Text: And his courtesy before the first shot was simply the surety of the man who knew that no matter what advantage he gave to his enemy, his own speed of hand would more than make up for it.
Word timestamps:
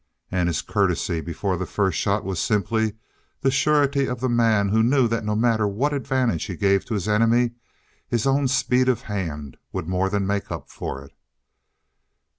And 0.31 0.49
his 0.49 0.63
courtesy 0.63 1.21
before 1.21 1.57
the 1.57 1.67
first 1.67 1.95
shot 1.99 2.25
was 2.25 2.39
simply 2.39 2.95
the 3.41 3.51
surety 3.51 4.07
of 4.07 4.19
the 4.19 4.27
man 4.29 4.69
who 4.69 4.81
knew 4.81 5.07
that 5.07 5.23
no 5.23 5.35
matter 5.35 5.67
what 5.67 5.93
advantage 5.93 6.45
he 6.45 6.55
gave 6.55 6.83
to 6.85 6.95
his 6.95 7.07
enemy, 7.07 7.51
his 8.07 8.25
own 8.25 8.47
speed 8.47 8.89
of 8.89 9.01
hand 9.03 9.57
would 9.71 9.87
more 9.87 10.09
than 10.09 10.25
make 10.25 10.49
up 10.49 10.71
for 10.71 11.03
it. 11.05 11.13